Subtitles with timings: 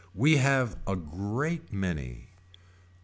[0.15, 2.29] We have a great many.